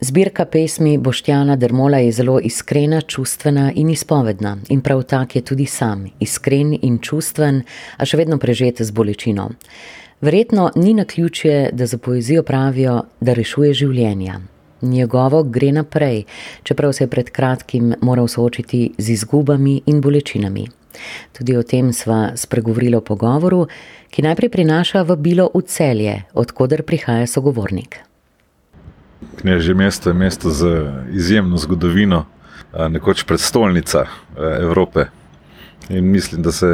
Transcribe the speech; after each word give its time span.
Zbirka 0.00 0.44
pesmi 0.44 0.98
Boštjana 0.98 1.56
Dermola 1.56 1.98
je 1.98 2.12
zelo 2.12 2.40
iskrena, 2.40 3.00
čustvena 3.00 3.72
in 3.74 3.90
izpovedna. 3.90 4.56
In 4.68 4.80
prav 4.80 5.02
tak 5.02 5.36
je 5.36 5.42
tudi 5.42 5.66
sam, 5.66 6.04
iskren 6.20 6.78
in 6.82 7.00
čustven, 7.02 7.64
a 7.96 8.06
še 8.06 8.20
vedno 8.20 8.38
prežet 8.38 8.78
z 8.78 8.94
bolečino. 8.94 9.48
Verjetno 10.20 10.70
ni 10.76 10.94
na 10.94 11.04
ključje, 11.04 11.70
da 11.72 11.86
za 11.86 11.98
poezijo 11.98 12.42
pravijo, 12.42 13.02
da 13.20 13.34
rešuje 13.34 13.74
življenja. 13.74 14.40
Njegovo 14.82 15.42
gre 15.42 15.72
naprej, 15.72 16.24
čeprav 16.62 16.92
se 16.94 17.04
je 17.04 17.10
pred 17.10 17.30
kratkim 17.34 17.94
moral 18.00 18.28
soočiti 18.28 18.92
z 18.98 19.10
izgubami 19.18 19.80
in 19.86 20.00
bolečinami. 20.00 20.68
Tudi 21.32 21.56
o 21.56 21.62
tem 21.62 21.90
sva 21.92 22.36
spregovorila 22.36 23.02
v 23.02 23.08
pogovoru, 23.10 23.64
ki 24.14 24.22
najprej 24.22 24.54
prinaša 24.54 25.02
vabilo 25.02 25.50
v 25.54 25.66
celje, 25.66 26.20
odkuder 26.34 26.86
prihaja 26.86 27.26
sogovornik. 27.26 28.07
Knežje 29.40 29.74
mesto 29.74 30.10
je 30.10 30.14
mesto 30.14 30.50
z 30.50 30.66
izjemno 31.12 31.56
zgodovino, 31.56 32.24
nekoč 32.90 33.24
predstolnica 33.24 34.04
Evrope. 34.60 35.04
In 35.88 36.10
mislim, 36.10 36.42
da 36.42 36.52
se 36.52 36.66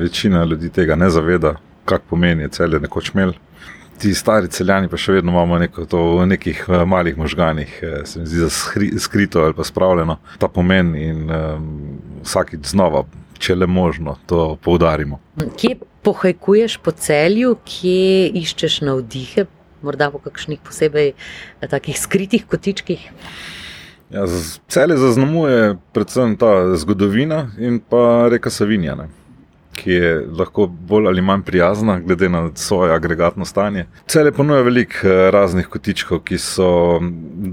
večina 0.00 0.44
ljudi 0.44 0.70
tega 0.70 0.96
ne 0.96 1.10
zaveda, 1.10 1.54
kaj 1.84 1.98
pomeni 2.10 2.48
celje 2.48 2.80
nekoč 2.80 3.10
imel. 3.14 3.32
Ti 4.00 4.14
stari 4.14 4.48
celjani 4.48 4.88
pa 4.88 4.96
še 4.96 5.12
vedno 5.12 5.32
imamo 5.32 5.58
neko 5.58 5.84
to 5.84 5.98
v 6.16 6.26
nekih 6.26 6.64
malih 6.86 7.18
možganih, 7.18 7.80
se 8.04 8.20
mi 8.20 8.26
zdi, 8.26 8.40
da 8.40 8.50
skrito 8.98 9.42
ali 9.44 9.54
pa 9.54 9.64
spravljeno 9.64 10.16
ta 10.38 10.48
pomen 10.48 10.94
in 10.96 11.28
vsakič 12.24 12.72
znova, 12.72 13.04
če 13.38 13.54
le 13.54 13.68
možno, 13.68 14.16
to 14.26 14.56
poudarimo. 14.64 15.20
Kje 15.36 15.76
pohajkuješ 16.02 16.78
po 16.80 16.96
celju, 16.96 17.58
kje 17.64 18.32
iščeš 18.40 18.80
navdihe, 18.88 19.44
morda 19.82 20.10
po 20.10 20.18
kakšnih 20.18 20.60
posebej 20.64 21.12
takih 21.70 21.98
skritih 21.98 22.46
kotičkih? 22.46 23.10
Ja, 24.10 24.26
celje 24.68 24.96
zaznamuje 24.98 25.76
predvsem 25.94 26.34
ta 26.36 26.76
zgodovina 26.76 27.50
in 27.58 27.78
pa 27.78 28.26
reka 28.28 28.50
Savinja, 28.50 28.96
ne, 28.98 29.06
ki 29.78 29.92
je 29.92 30.10
lahko 30.38 30.66
bolj 30.66 31.06
ali 31.06 31.22
manj 31.22 31.44
prijazna, 31.46 32.00
glede 32.00 32.28
na 32.28 32.48
svoje 32.54 32.94
agregatno 32.94 33.44
stanje. 33.44 33.86
Celje 34.06 34.32
ponuja 34.32 34.66
veliko 34.66 35.30
raznih 35.30 35.70
kotičkov, 35.70 36.24
ki 36.26 36.38
so 36.42 36.98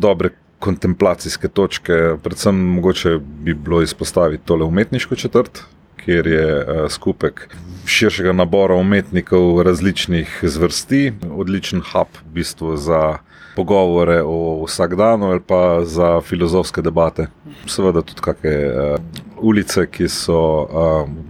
dobre 0.02 0.34
kontemplacijske 0.60 1.48
točke, 1.48 2.18
predvsem 2.24 2.58
mogoče 2.58 3.20
bi 3.22 3.54
bilo 3.54 3.82
izpostaviti 3.86 4.46
tole 4.46 4.66
umetniško 4.66 5.16
četrt, 5.16 5.62
kjer 6.06 6.28
je 6.28 6.66
skupek 6.90 7.48
širšega 7.88 8.34
nabora 8.36 8.76
umetnikov 8.76 9.62
različnih 9.64 10.40
zvrsti, 10.44 11.14
odličen 11.32 11.82
hub 11.92 12.20
v 12.26 12.34
bistvu 12.34 12.76
za 12.78 13.18
pogovore 13.56 14.22
o 14.26 14.66
vsakdanu 14.66 15.32
ali 15.32 15.40
pa 15.40 15.82
za 15.84 16.22
filozofske 16.22 16.82
debate. 16.82 17.28
Seveda 17.66 18.02
tudi 18.02 18.22
kake 18.22 18.54
ulice, 19.42 19.88
ki 19.88 20.08
so, 20.10 20.68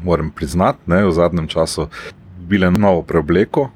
moram 0.03 0.31
priznati, 0.31 0.79
ne, 0.85 1.05
v 1.05 1.11
zadnjem 1.11 1.47
času 1.47 1.87
dobile 2.39 2.71
novo 2.71 3.01
preobleko, 3.03 3.69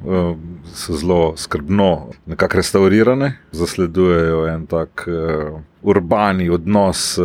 so 0.73 0.95
zelo 0.95 1.33
skrbno 1.37 2.07
nekako 2.25 2.57
restavrirane, 2.57 3.33
zasledujejo 3.51 4.45
en 4.47 4.65
tak 4.65 5.07
urbani 5.81 6.49
odnos 6.49 7.19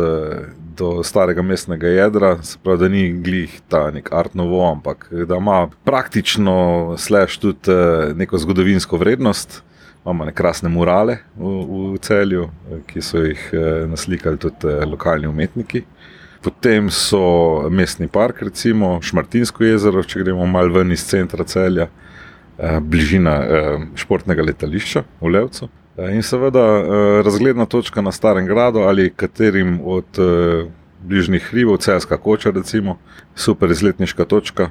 do 0.77 1.03
starega 1.03 1.41
mestnega 1.41 1.87
jedra, 1.87 2.37
se 2.43 2.57
pravi, 2.63 2.79
da 2.79 2.89
ni 2.89 3.03
glih 3.23 3.53
ta 3.69 3.87
neki 3.91 4.13
art 4.15 4.35
nouveau, 4.37 4.71
ampak 4.71 5.07
da 5.27 5.39
ima 5.41 5.67
praktično 5.83 6.95
slash 6.97 7.39
tudi 7.41 7.73
neko 8.15 8.37
zgodovinsko 8.37 8.97
vrednost. 8.97 9.63
Imamo 10.05 10.23
ene 10.23 10.31
krasne 10.31 10.69
murale 10.69 11.17
v, 11.35 11.49
v 11.93 11.97
Celju, 11.99 12.45
ki 12.87 13.01
so 13.03 13.25
jih 13.25 13.41
naslikali 13.91 14.39
tudi 14.39 14.71
lokalni 14.87 15.27
umetniki. 15.27 15.83
Potem 16.45 16.87
so 16.93 17.67
mestni 17.73 18.07
park, 18.07 18.39
recimo 18.45 19.01
Šmartinsko 19.03 19.65
jezero, 19.65 20.03
če 20.05 20.21
gremo 20.23 20.45
malo 20.47 20.77
ven 20.77 20.93
iz 20.95 21.03
centra 21.09 21.43
Celja, 21.43 21.89
bližina 22.81 23.35
športnega 23.99 24.45
letališča 24.47 25.03
v 25.19 25.33
Levcu. 25.33 25.67
In 25.97 26.21
seveda 26.21 26.61
razgledna 27.25 27.65
točka 27.65 28.01
na 28.01 28.11
Starem 28.11 28.45
gradu 28.45 28.79
ali 28.85 29.09
katerim 29.09 29.79
od 29.83 30.05
bližnjih 31.01 31.43
hribov, 31.49 31.77
Celjska 31.77 32.17
koča 32.17 32.51
recimo, 32.51 32.99
super 33.35 33.71
izletniška 33.71 34.25
točka, 34.25 34.69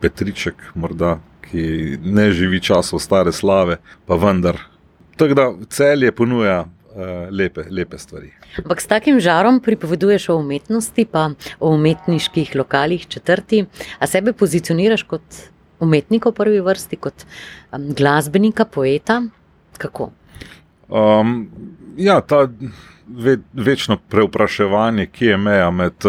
Petriček 0.00 0.54
morda, 0.74 1.18
ki 1.40 1.96
ne 2.04 2.30
živi 2.30 2.60
časov 2.60 3.00
stare 3.00 3.32
slave, 3.32 3.78
pa 4.06 4.14
vendar. 4.20 4.58
Tako 5.16 5.34
da 5.34 5.46
Celje 5.70 6.12
ponuja 6.12 6.66
lepe, 7.30 7.64
lepe 7.70 7.98
stvari. 7.98 8.34
Ampak 8.60 8.80
s 8.80 8.86
takim 8.86 9.20
žarom 9.20 9.62
pripoveduješ 9.64 10.28
o 10.28 10.36
umetnosti 10.36 11.06
pa 11.08 11.30
o 11.60 11.72
umetniških 11.72 12.52
lokalih, 12.56 13.08
četrti. 13.08 13.64
A 13.98 14.06
sebe 14.06 14.32
pozicioniraš 14.32 15.02
kot 15.08 15.40
umetnika 15.80 16.28
v 16.28 16.36
prvi 16.36 16.60
vrsti, 16.60 16.96
kot 16.96 17.24
glasbenika, 17.72 18.64
poeta? 18.64 19.22
Kako? 19.78 20.10
Ja, 21.96 22.20
ta 22.20 22.48
večno 23.52 23.98
prevpraševanje, 24.08 25.06
kje 25.06 25.30
je 25.30 25.36
meja 25.36 25.70
med 25.70 26.06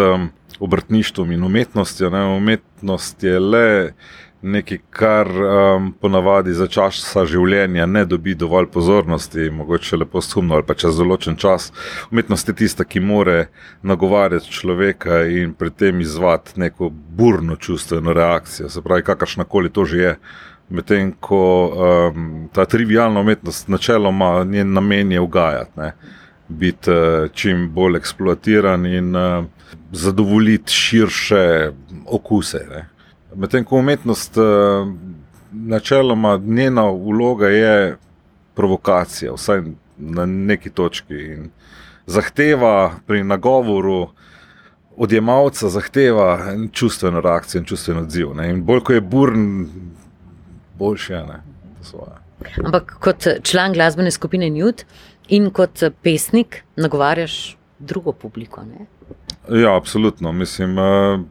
obrtništvom 0.59 1.31
in 1.31 1.43
umetnostjo, 1.43 2.09
ne, 2.09 2.25
umetnost 2.37 3.23
je 3.23 3.39
le 3.39 3.93
nekaj, 4.41 4.77
kar 4.89 5.27
ponavadi 6.01 6.53
za 6.53 6.67
časa 6.67 7.25
življenja 7.25 7.85
ne 7.89 8.03
dobi 8.05 8.35
dovolj 8.37 8.67
pozornosti, 8.73 9.49
mogoče 9.53 9.97
le 9.97 10.05
posthumno 10.05 10.55
ali 10.55 10.65
pa 10.67 10.75
čez 10.77 10.97
določen 10.97 11.37
čas. 11.41 11.71
Umetnost 12.11 12.47
je 12.47 12.55
tista, 12.61 12.85
ki 12.85 13.01
more 13.01 13.47
nagovarjati 13.81 14.53
človeka 14.53 15.23
in 15.25 15.53
pri 15.57 15.73
tem 15.73 16.01
izzvati 16.01 16.59
neko 16.61 16.91
burno 16.91 17.55
čustveno 17.55 18.13
reakcijo, 18.13 18.69
se 18.69 18.81
pravi, 18.81 19.05
kakršnakoli 19.09 19.73
to 19.73 19.85
že 19.85 19.97
je. 19.97 20.15
Medtem 20.69 21.13
ko 21.19 21.71
ta 22.53 22.65
trivialna 22.65 23.19
umetnost 23.19 23.67
načeloma, 23.67 24.43
njen 24.43 24.73
namen 24.73 25.11
je 25.11 25.19
ugajati, 25.19 25.71
ne. 25.77 25.93
Biti 26.47 26.91
čim 27.33 27.69
bolj 27.73 27.97
eksploatiran 27.97 28.85
in 28.85 29.15
zadovoljiti 29.91 30.71
širše 30.71 31.71
okuse. 32.05 32.65
Medtem 33.35 33.63
ko 33.63 33.75
umetnost 33.75 34.35
načeloma, 35.51 36.37
njena 36.37 36.89
vloga 36.89 37.47
je 37.47 37.97
provokacija, 38.55 39.33
vsaj 39.33 39.61
na 39.97 40.25
neki 40.25 40.69
točki, 40.69 41.13
in 41.13 41.49
zahteva 42.05 42.91
pri 43.05 43.23
nagovoru 43.23 44.09
odjemalca, 44.97 45.69
zahteva 45.69 46.39
čustveno 46.71 47.21
reakcijo 47.21 47.59
in 47.59 47.65
čustveni 47.65 48.01
odziv, 48.01 48.33
ne, 48.35 48.49
in 48.49 48.63
bolj 48.63 48.79
ko 48.79 48.93
je 48.93 49.01
buren, 49.01 49.67
boljše 50.77 51.23
ne, 51.27 51.41
po 51.77 51.83
svoje. 51.83 52.15
Ampak 52.65 52.97
kot 53.01 53.27
član 53.43 53.73
glasbene 53.73 54.11
skupine 54.11 54.49
Nude 54.49 54.85
in 55.27 55.49
kot 55.51 55.83
pesnik 56.01 56.63
nagovarjaš 56.75 57.57
drugo 57.79 58.11
publiko, 58.11 58.61
ne? 58.63 58.85
Ja, 59.61 59.77
absolutno, 59.77 60.31
mislim 60.31 60.75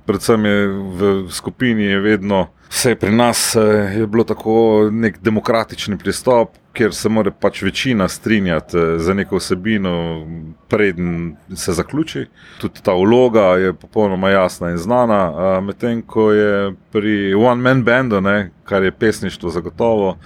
predvsem 0.07 0.45
je 0.45 0.67
v 0.69 1.29
skupini 1.31 1.85
je 1.85 2.01
vedno, 2.01 2.47
vsaj 2.69 2.97
pri 2.99 3.13
nas 3.13 3.57
je 3.97 4.07
bilo 4.07 4.25
tako, 4.25 4.89
neki 4.93 5.19
demokratični 5.23 5.99
pristop, 5.99 6.57
kjer 6.77 6.95
se 6.95 7.09
mora 7.09 7.31
pač 7.31 7.63
večina 7.63 8.09
strinjati 8.09 8.79
z 8.99 9.15
neko 9.15 9.41
vsebino, 9.41 10.27
preden 10.69 11.37
se 11.57 11.73
zaključi. 11.73 12.27
Tudi 12.61 12.83
ta 12.83 12.93
vloga 12.93 13.57
je 13.57 13.73
popolnoma 13.73 14.31
jasna 14.31 14.71
in 14.71 14.77
znana, 14.77 15.61
medtem 15.61 16.03
ko 16.03 16.31
je 16.33 16.75
pri 16.93 17.35
one 17.35 17.63
man 17.63 17.85
bandu, 17.85 18.21
ne, 18.21 18.51
kar 18.65 18.85
je 18.85 18.93
pesništvo 18.93 19.51
zagotovo, 19.51 20.17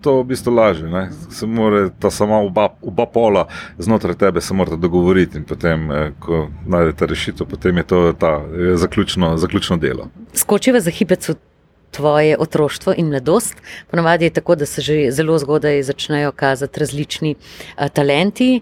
to 0.00 0.18
v 0.20 0.24
bistvu 0.24 0.54
lažje, 0.54 0.88
ne, 0.88 1.08
se 1.30 1.46
morata 1.46 2.10
samo 2.10 2.42
oba, 2.46 2.68
oba 2.82 3.06
pola 3.06 3.46
znotraj 3.78 4.14
tebe 4.14 4.40
se 4.40 4.54
morata 4.54 4.76
dogovoriti 4.76 5.38
in 5.38 5.44
potem, 5.44 5.88
ko 6.18 6.48
najdeta 6.66 7.06
rešitev, 7.06 7.46
potem 7.46 7.76
je 7.76 7.82
to 7.82 8.12
ta 8.12 8.40
zaključno, 8.74 9.36
zaključno 9.36 9.76
delo. 9.76 10.08
Skočiva 10.34 10.80
za 10.80 10.90
hipec 10.90 11.30
tvoje 11.94 12.36
otroštvo 12.38 12.94
in 12.96 13.08
mladost. 13.08 13.54
Ponavadi 13.90 14.28
je 14.28 14.34
tako, 14.40 14.54
da 14.54 14.66
se 14.66 14.82
že 14.82 15.10
zelo 15.10 15.38
zgodaj 15.38 15.82
začnejo 15.82 16.32
kazati 16.32 16.80
različni 16.80 17.34
talenti. 17.92 18.60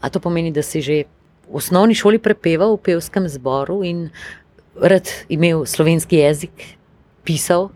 A 0.00 0.08
to 0.08 0.20
pomeni, 0.20 0.52
da 0.52 0.62
si 0.62 0.82
že 0.82 1.04
v 1.48 1.60
osnovni 1.60 1.94
šoli 1.94 2.18
prepeval 2.18 2.76
v 2.76 2.82
pevskem 2.90 3.28
zboru 3.28 3.82
in 3.84 4.08
rad 4.80 5.08
imel 5.28 5.66
slovenski 5.66 6.16
jezik, 6.16 6.76
pisal? 7.24 7.70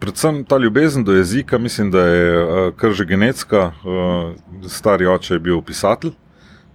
predvsem 0.00 0.44
ta 0.44 0.58
ljubezen 0.58 1.04
do 1.04 1.12
jezika, 1.12 1.58
mislim, 1.58 1.90
da 1.90 2.00
je 2.00 2.72
kar 2.76 2.92
že 2.92 3.04
genetska, 3.04 3.72
stari 4.68 5.06
oče 5.06 5.34
je 5.34 5.38
bil 5.38 5.62
pisatelj, 5.62 6.12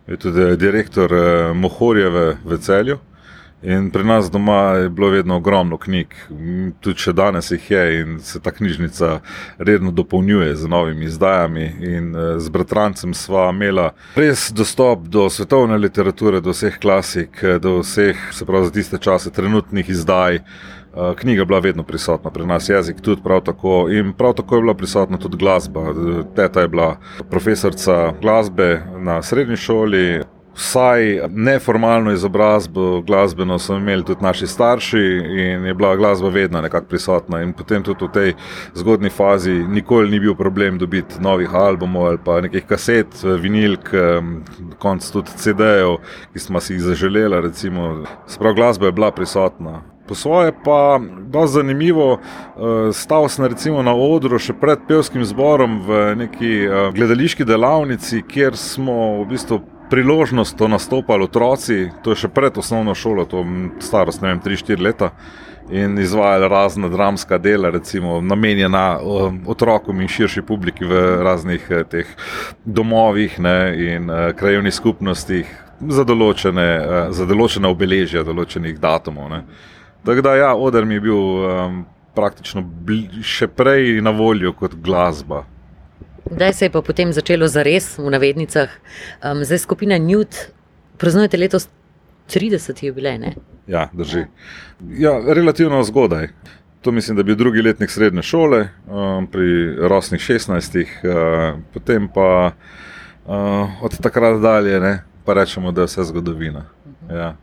je 0.07 0.17
tudi 0.17 0.57
direktor 0.57 1.11
Mohorjeve 1.53 2.37
v 2.45 2.57
Celju. 2.57 2.97
In 3.63 3.91
pri 3.91 4.03
nas 4.03 4.31
doma 4.31 4.73
je 4.73 4.89
bilo 4.89 5.09
vedno 5.09 5.35
ogromno 5.35 5.77
knjig, 5.77 6.15
tudi 6.81 6.97
še 6.97 7.13
danes 7.13 7.51
jih 7.51 7.67
je, 7.71 7.83
in 7.99 8.15
se 8.19 8.39
ta 8.41 8.51
knjižnica 8.51 9.19
redno 9.57 9.91
dopolnjuje 9.91 10.55
z 10.55 10.67
novimi 10.67 11.05
izdajami. 11.05 11.67
In 11.79 12.15
eh, 12.15 12.39
z 12.39 12.49
bratrancem 12.49 13.13
sva 13.13 13.51
imela 13.53 13.91
res 14.17 14.49
dostop 14.51 15.05
do 15.05 15.27
svetovne 15.29 15.77
literature, 15.77 16.41
do 16.41 16.55
vseh 16.55 16.79
klasik, 16.81 17.43
eh, 17.43 17.59
do 17.61 17.79
vseh, 17.83 18.17
se 18.33 18.45
pravi, 18.45 18.65
za 18.65 18.73
tiste 18.79 18.97
čase, 18.97 19.29
trenutnih 19.29 19.89
izdaj. 19.89 20.41
Eh, 20.41 21.13
knjiga 21.21 21.41
je 21.41 21.45
bila 21.45 21.59
vedno 21.59 21.83
prisotna 21.83 22.33
pri 22.33 22.49
nas, 22.49 22.69
jezik 22.69 23.01
tudi 23.01 23.21
prav 23.21 23.45
tako. 23.45 23.85
In 23.93 24.13
prav 24.17 24.33
tako 24.41 24.55
je 24.55 24.61
bila 24.61 24.73
prisotna 24.73 25.17
tudi 25.17 25.37
glasba. 25.37 25.93
Teta 26.35 26.65
je 26.65 26.67
bila 26.67 26.97
profesorica 27.29 28.13
glasbe 28.21 28.81
na 28.97 29.21
srednji 29.21 29.55
šoli, 29.55 30.23
Vsaj 30.55 31.29
neformalno 31.29 32.11
izobrazbo 32.11 33.01
glasbeno 33.01 33.59
so 33.59 33.77
imeli 33.77 34.03
tudi 34.05 34.23
naši 34.23 34.47
starši 34.47 34.99
in 35.23 35.65
je 35.65 35.73
bila 35.73 35.95
glasba 35.95 36.29
vedno 36.29 36.61
nekako 36.61 36.87
prisotna. 36.87 37.41
In 37.41 37.53
potem 37.53 37.83
tudi 37.83 38.05
v 38.05 38.11
tej 38.11 38.33
zgodni 38.75 39.09
fazi 39.09 39.51
nikoli 39.51 40.11
ni 40.11 40.19
bil 40.19 40.35
problem 40.35 40.77
dobiti 40.77 41.21
novih 41.21 41.53
albumov 41.53 42.07
ali 42.07 42.17
pa 42.25 42.41
nekih 42.41 42.65
kaset, 42.67 43.23
vinilk, 43.23 43.89
konc 44.79 45.11
tudi 45.11 45.31
CD-jev, 45.37 45.97
ki 46.33 46.39
smo 46.39 46.59
si 46.59 46.73
jih 46.73 46.81
zaželeli. 46.81 47.51
Sprav 48.27 48.53
glasba 48.53 48.85
je 48.85 48.91
bila 48.91 49.11
prisotna. 49.11 49.81
Po 50.07 50.15
svoje 50.15 50.51
pa 50.63 50.99
je 51.41 51.47
zanimivo, 51.47 52.19
eh, 52.19 52.93
stal 52.93 53.29
sem 53.29 53.47
na 53.83 53.93
odru 53.95 54.39
še 54.39 54.53
pred 54.53 54.79
pevskim 54.87 55.23
zborom 55.25 55.79
v 55.87 56.15
neki 56.15 56.65
eh, 56.65 56.91
gledališki 56.91 57.45
delavnici, 57.45 58.21
kjer 58.27 58.57
smo 58.57 59.23
v 59.23 59.29
bistvu 59.29 59.61
priložnost 59.91 60.57
to 60.57 60.67
nastopali 60.67 61.23
otroci, 61.23 61.89
to 62.03 62.15
je 62.15 62.23
še 62.23 62.29
pred 62.31 62.57
osnovno 62.57 62.95
šolo, 62.95 63.25
to 63.27 63.43
je 63.43 63.71
starost, 63.83 64.23
ne 64.23 64.31
vem, 64.31 64.39
3-4 64.43 64.81
leta. 64.81 65.11
In 65.71 65.99
izvajali 65.99 66.47
razne 66.51 66.89
dramska 66.91 67.37
dela, 67.37 67.69
recimo, 67.71 68.17
namenjena 68.21 68.85
um, 68.99 69.37
otrokom 69.47 70.01
in 70.01 70.09
širši 70.11 70.41
publiki 70.43 70.87
v 70.87 71.03
raznih 71.23 71.67
eh, 71.69 71.83
teh 71.87 72.09
domovih 72.65 73.37
ne, 73.39 73.57
in 73.79 74.09
uh, 74.09 74.31
krajovnih 74.35 74.73
skupnostih 74.73 75.53
za 75.79 76.03
določene, 76.03 76.67
uh, 76.79 76.99
za 77.15 77.27
določene 77.29 77.71
obeležja, 77.71 78.25
določenih 78.27 78.81
datumov. 78.83 79.29
Ne. 79.31 79.43
Tako 80.07 80.25
da, 80.27 80.35
ja, 80.39 80.51
oder 80.55 80.87
mi 80.87 80.97
je 80.97 81.05
bil 81.07 81.21
um, 81.21 81.79
praktično 82.17 82.65
še 83.23 83.47
prej 83.47 84.01
na 84.03 84.11
voljo 84.15 84.55
kot 84.57 84.75
glasba. 84.75 85.45
Kdaj 86.31 86.53
se 86.53 86.65
je 86.65 86.71
pa 86.71 86.81
potem 86.81 87.11
začelo 87.13 87.47
za 87.47 87.63
res, 87.63 87.97
v 87.99 88.07
navednicah, 88.11 88.71
um, 89.19 89.43
zdaj 89.43 89.65
skupina 89.67 89.99
Newt, 89.99 90.47
praznujete 90.97 91.37
letos 91.37 91.67
30 92.31 92.85
jubilej? 92.85 93.35
Ja, 93.67 93.89
drži. 93.93 94.25
Ja, 94.95 95.19
relativno 95.19 95.83
zgodaj. 95.83 96.29
To 96.81 96.91
mislim, 96.91 97.15
da 97.15 97.19
je 97.19 97.23
bil 97.23 97.35
drugi 97.35 97.61
letnik 97.61 97.91
srednje 97.91 98.23
šole, 98.23 98.69
um, 98.87 99.27
pri 99.27 99.75
rosnih 99.75 100.21
16, 100.21 100.79
uh, 100.79 101.59
potem 101.73 102.07
pa 102.07 102.51
uh, 103.25 103.83
od 103.83 103.99
takrat 104.01 104.41
dalje, 104.41 104.79
ne, 104.79 105.03
pa 105.25 105.33
rečemo, 105.33 105.71
da 105.71 105.81
je 105.81 105.91
vse 105.91 106.03
zgodovina. 106.03 106.65
Ja. 107.11 107.35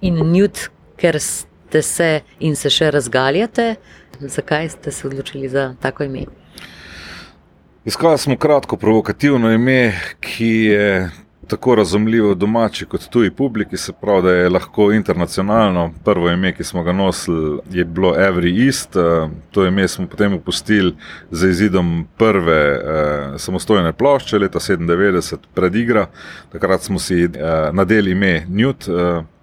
In 0.00 0.22
Newt, 0.30 0.68
ker 0.96 1.18
ste 1.20 1.82
se 1.82 2.20
in 2.40 2.56
se 2.56 2.70
še 2.70 2.90
razgaljate, 2.94 3.74
zakaj 4.20 4.68
ste 4.68 4.92
se 4.92 5.06
odločili 5.08 5.48
za 5.48 5.74
tako 5.82 6.06
ime? 6.06 6.26
Iskali 7.86 8.18
smo 8.18 8.36
kratko, 8.36 8.76
provokativno 8.76 9.52
ime, 9.52 10.00
ki 10.20 10.46
je 10.46 11.10
tako 11.46 11.74
razumljivo 11.74 12.34
domači 12.34 12.86
kot 12.86 13.08
tuji 13.08 13.30
publiki, 13.30 13.76
se 13.76 13.92
pravi, 14.00 14.22
da 14.22 14.30
je 14.30 14.48
lahko 14.48 14.92
internacionalno. 14.92 15.92
Prvo 16.04 16.30
ime, 16.30 16.52
ki 16.54 16.64
smo 16.64 16.82
ga 16.82 16.92
nosili, 16.92 17.58
je 17.70 17.84
bilo 17.84 18.14
Every 18.14 18.66
East, 18.66 18.96
eh, 18.96 19.28
to 19.50 19.66
ime 19.66 19.88
smo 19.88 20.06
potem 20.06 20.34
opustili 20.34 20.96
z 21.30 21.48
izidom 21.48 22.08
prve 22.18 22.58
eh, 22.74 23.38
samostojne 23.38 23.92
plošče 23.92 24.38
leta 24.38 24.58
97, 24.58 25.36
predigra. 25.54 26.06
Takrat 26.52 26.82
smo 26.82 26.98
si 26.98 27.22
eh, 27.24 27.30
nadeli 27.72 28.10
ime 28.10 28.46
Newt. 28.48 28.88
Eh, 28.88 29.35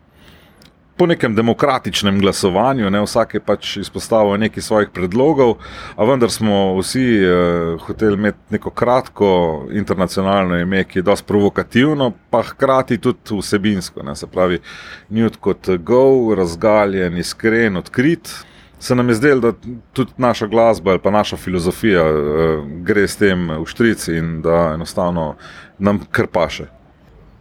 po 1.03 1.07
nekem 1.07 1.35
demokratičnem 1.35 2.19
glasovanju, 2.19 2.89
ne, 2.89 3.01
vsak 3.03 3.33
je 3.33 3.39
pač 3.43 3.73
izpostavil 3.81 4.37
nekaj 4.39 4.63
svojih 4.63 4.91
predlogov, 4.95 5.57
a 5.99 6.05
vendar 6.07 6.31
smo 6.31 6.77
vsi 6.77 7.03
uh, 7.19 7.81
hoteli 7.83 8.15
imeti 8.15 8.55
neko 8.55 8.71
kratko 8.71 9.31
internacionalno 9.75 10.61
ime, 10.63 10.85
ki 10.87 11.01
je 11.01 11.03
dosti 11.03 11.27
provokativno, 11.27 12.13
pa 12.31 12.39
hkrati 12.47 13.01
tudi 13.03 13.35
vsebinsko. 13.41 14.05
Ne, 14.07 14.15
se 14.15 14.31
pravi, 14.31 14.61
njut 15.09 15.35
kot 15.43 15.73
go, 15.83 16.31
razgaljen, 16.39 17.19
iskren, 17.19 17.83
odkrit. 17.83 18.31
Se 18.79 18.95
nam 18.95 19.11
je 19.11 19.19
zdelo, 19.19 19.51
da 19.51 19.75
tudi 19.93 20.15
naša 20.17 20.47
glasba 20.47 20.95
ali 20.95 21.03
pa 21.03 21.11
naša 21.11 21.35
filozofija 21.37 22.07
uh, 22.07 22.63
gre 22.87 23.07
s 23.07 23.19
tem 23.19 23.49
v 23.59 23.67
štrici 23.67 24.15
in 24.23 24.39
da 24.41 24.71
enostavno 24.79 25.33
nam 25.79 26.05
krpaše. 26.11 26.71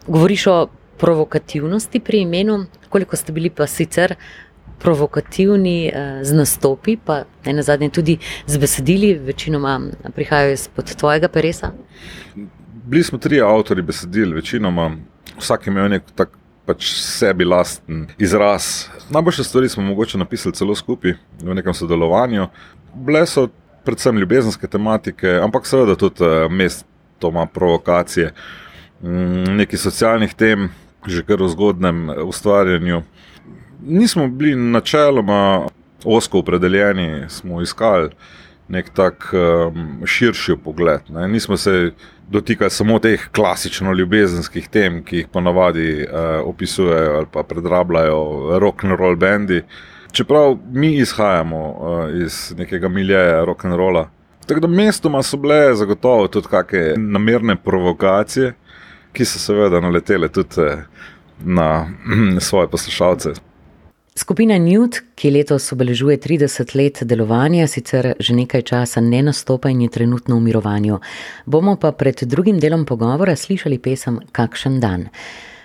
Govoriš 0.07 0.47
o 0.47 0.61
provokativnosti 0.99 2.01
pri 2.01 2.21
imenu, 2.21 2.65
koliko 2.89 3.17
ste 3.17 3.33
bili 3.33 3.51
pa 3.51 3.67
sicer 3.67 4.15
provokativni 4.83 5.93
uh, 5.95 6.27
z 6.27 6.35
nastopi, 6.35 6.97
pa 6.97 7.23
na 7.47 7.63
zadnje 7.63 7.91
tudi 7.91 8.19
z 8.47 8.59
besedili, 8.59 9.15
večinoma 9.15 9.81
prihajajo 10.15 10.53
izpod 10.53 10.95
tvojega 10.97 11.29
peresa? 11.29 11.73
Bili 12.85 13.03
smo 13.05 13.19
tri 13.19 13.41
avtori 13.41 13.83
besedil, 13.83 14.35
večinoma 14.35 14.91
vsak 15.39 15.67
imel 15.67 15.89
nek 15.89 16.15
tak. 16.15 16.39
Pač 16.63 16.93
sebi 16.95 17.43
lasten 17.45 18.05
izraz. 18.23 18.87
Najboljše 19.11 19.45
stvari 19.45 19.69
smo 19.69 19.83
mogoče 19.83 20.19
napisali 20.19 20.55
celo 20.55 20.75
skupaj 20.79 21.17
v 21.43 21.55
nekem 21.59 21.75
sodelovanju. 21.75 22.47
Bile 22.95 23.25
so 23.27 23.49
predvsem 23.85 24.19
ljubezenske 24.19 24.67
tematike, 24.67 25.41
ampak 25.43 25.67
seveda 25.67 25.97
tudi 25.99 26.23
uh, 26.23 26.47
mestoma 26.51 27.47
provokacije, 27.47 28.31
mm, 29.03 29.57
nekaj 29.59 29.79
socialnih 29.79 30.35
tem, 30.35 30.69
že 31.07 31.23
kar 31.27 31.43
v 31.43 31.49
zgodnem 31.49 32.11
eh, 32.11 32.23
ustvarjanju. 32.23 33.03
Nismo 33.83 34.29
bili 34.29 34.55
načeloma 34.57 35.67
osko 36.05 36.39
opredeljeni, 36.39 37.29
smo 37.29 37.63
iskali 37.63 38.11
nek 38.69 38.91
tak 38.95 39.29
um, 39.35 40.07
širši 40.07 40.57
pogled. 40.65 41.01
Ne. 41.09 41.29
Nismo 41.29 41.57
se 41.57 41.93
dotikali 42.31 42.71
samo 42.71 42.99
teh 42.99 43.29
klasično 43.35 43.93
ljubezenskih 43.93 44.69
tem, 44.69 45.03
ki 45.05 45.17
jih 45.17 45.29
ponavadi 45.33 46.07
uh, 46.07 46.41
opisujejo 46.49 47.17
ali 47.17 47.45
predrabljajo 47.49 48.59
rock 48.59 48.85
and 48.85 48.97
roll 48.99 49.17
bendi. 49.17 49.63
Čeprav 50.13 50.57
mi 50.73 50.95
izhajamo 50.97 51.61
uh, 51.69 52.23
iz 52.25 52.55
nekega 52.57 52.89
miljeja 52.89 53.45
rock 53.45 53.65
and 53.65 53.77
rolla. 53.77 54.09
Tako 54.47 54.61
da 54.61 54.69
mestoma 54.69 55.23
so 55.23 55.37
bile 55.37 55.75
zagotovo 55.75 56.29
tudi 56.29 56.49
kakšne 56.51 56.95
namerne 56.97 57.57
provokacije, 57.57 58.55
ki 59.13 59.25
so 59.25 59.39
seveda 59.39 59.81
naletele 59.81 60.29
tudi 60.29 60.61
eh, 60.61 60.85
na 61.45 61.89
svoje 62.49 62.69
poslušalce. 62.69 63.35
Skupina 64.15 64.59
Newt, 64.61 64.99
ki 65.17 65.31
letos 65.33 65.71
obeležuje 65.73 66.19
30 66.21 66.75
let 66.77 66.99
delovanja, 67.09 67.65
sicer 67.67 68.13
že 68.21 68.35
nekaj 68.37 68.63
časa 68.69 69.01
ne 69.01 69.23
nastopa 69.25 69.71
in 69.73 69.81
je 69.81 69.89
trenutno 69.89 70.37
v 70.37 70.45
mirovanju. 70.51 71.01
Bomo 71.47 71.79
pa 71.81 71.93
pred 71.97 72.21
drugim 72.29 72.61
delom 72.61 72.85
pogovora 72.85 73.37
slišali 73.37 73.79
pesem 73.79 74.21
Kakšen 74.33 74.81
dan. 74.81 75.09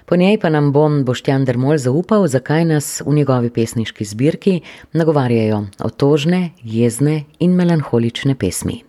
Po 0.07 0.15
njej 0.15 0.39
pa 0.39 0.47
nam 0.49 0.71
bom 0.71 1.03
Boštjan 1.03 1.43
Dermol 1.43 1.75
zaupal, 1.77 2.23
zakaj 2.31 2.63
nas 2.65 3.01
v 3.03 3.19
njegovi 3.19 3.51
pesniški 3.51 4.07
zbirki 4.07 4.61
nagovarjajo 4.95 5.65
otožne, 5.83 6.55
jezne 6.63 7.25
in 7.39 7.51
melanholične 7.51 8.39
pesmi. 8.39 8.86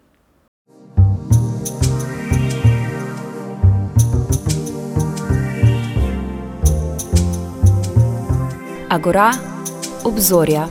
Agora 8.90 9.32
obzorja. 10.04 10.68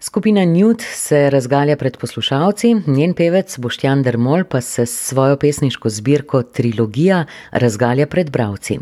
Skupina 0.00 0.40
Newt 0.40 0.82
se 0.94 1.30
razgalja 1.30 1.76
pred 1.76 1.96
poslušalci, 1.96 2.74
njen 2.86 3.14
pevec 3.14 3.58
Boštjan 3.58 4.02
Dermol 4.02 4.44
pa 4.44 4.60
se 4.60 4.86
s 4.86 5.06
svojo 5.06 5.36
pesniško 5.36 5.88
zbirko 5.88 6.42
Trilogija 6.42 7.24
razgalja 7.50 8.06
pred 8.06 8.30
bravci. 8.30 8.78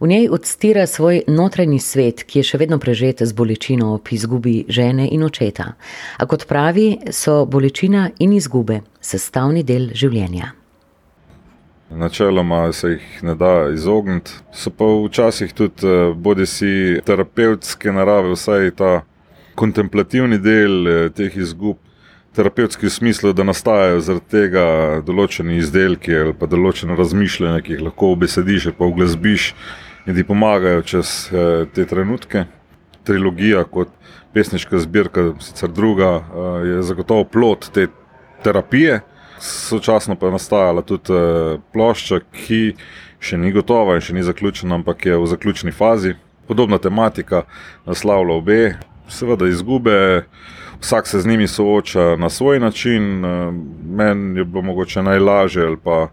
V 0.00 0.08
njej 0.08 0.28
odstira 0.30 0.86
svoj 0.86 1.22
notranji 1.26 1.78
svet, 1.78 2.22
ki 2.22 2.38
je 2.38 2.42
še 2.42 2.58
vedno 2.58 2.78
prežet 2.78 3.22
z 3.22 3.32
bolečino 3.32 3.94
ob 3.94 4.06
izgubi 4.10 4.64
žene 4.68 5.08
in 5.10 5.26
očeta. 5.26 5.72
A 6.18 6.26
kot 6.26 6.46
pravi, 6.46 6.98
so 7.10 7.46
bolečina 7.46 8.10
in 8.18 8.32
izgube 8.32 8.80
sestavni 9.00 9.66
del 9.66 9.90
življenja. 9.94 10.52
Načeloma 11.90 12.72
se 12.72 12.88
jih 12.88 13.22
ne 13.22 13.34
da 13.34 13.68
izogniti, 13.74 14.30
so 14.52 14.70
pa 14.70 14.84
včasih 15.06 15.52
tudi 15.54 15.86
eh, 15.86 16.14
bodi 16.14 16.46
si 16.46 17.00
terapevtske 17.06 17.92
narave, 17.92 18.32
vsaj 18.34 18.70
ta 18.76 19.02
kontemplativni 19.54 20.38
del 20.38 20.88
eh, 20.88 21.10
teh 21.10 21.36
izgub. 21.36 21.76
terapevtski 22.36 22.90
smislu, 22.90 23.32
da 23.32 23.44
nastajajo 23.48 24.00
zaradi 24.04 24.28
tega 24.28 24.64
določeni 25.06 25.54
izdelki 25.56 26.12
ali 26.12 26.34
pa 26.36 26.44
določene 26.46 26.92
razmišljanja, 26.92 27.62
ki 27.64 27.72
jih 27.72 27.84
lahko 27.86 28.10
obesediš, 28.12 28.66
pa 28.76 28.84
vglazbiš 28.84 29.54
in 30.04 30.14
ti 30.14 30.24
pomagajo 30.24 30.82
čez 30.82 31.30
eh, 31.32 31.64
te 31.72 31.86
trenutke. 31.88 32.44
Trilogija 33.08 33.64
kot 33.64 33.88
pesniška 34.34 34.82
zbirka, 34.84 35.30
sicer 35.40 35.72
druga, 35.72 36.10
je 36.66 36.82
zagotovo 36.84 37.24
plot 37.24 37.70
te 37.72 37.86
terapije. 38.44 39.00
Sočasno 39.38 40.16
pa 40.16 40.26
je 40.26 40.32
nastajala 40.32 40.82
tudi 40.82 41.12
eh, 41.12 41.58
plošča, 41.72 42.20
ki 42.32 42.76
še 43.20 43.38
ni 43.38 43.52
gotova 43.52 43.96
in 43.96 44.04
še 44.04 44.14
ni 44.16 44.22
zaključena, 44.22 44.74
ampak 44.78 45.06
je 45.06 45.16
v 45.18 45.26
zaključni 45.26 45.72
fazi. 45.72 46.14
Podobna 46.46 46.78
tematika 46.78 47.42
naslavlja 47.86 48.34
obe, 48.36 48.60
seveda 49.08 49.48
izgube 49.48 50.26
vsak 50.80 51.06
se 51.06 51.20
z 51.20 51.26
njimi 51.26 51.48
sooča 51.48 52.16
na 52.16 52.30
svoj 52.30 52.60
način. 52.60 53.24
Eh, 53.24 53.52
meni 53.86 54.40
je 54.40 54.44
bilo 54.44 54.62
mogoče 54.62 55.02
najlažje, 55.02 55.66
ali 55.66 55.76
pa 55.76 56.08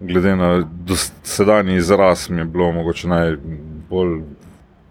glede 0.00 0.36
na 0.36 0.68
sedajni 1.22 1.76
izraz, 1.76 2.30
mi 2.30 2.38
je 2.38 2.44
bilo 2.44 2.72
mogoče 2.72 3.08
najbolj 3.08 4.20